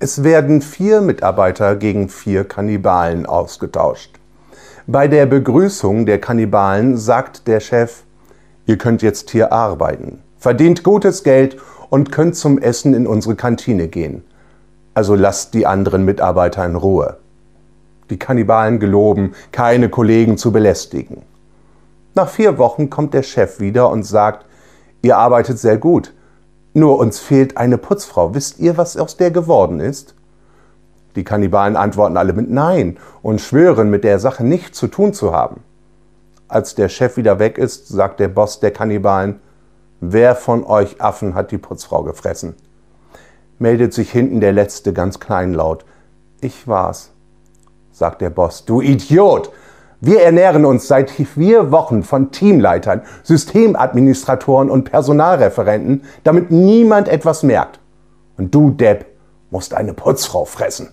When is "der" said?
5.08-5.26, 6.06-6.20, 7.48-7.58, 23.14-23.24, 29.16-29.30, 34.04-34.18, 36.74-36.88, 38.20-38.28, 38.60-38.70, 44.40-44.52, 48.20-48.30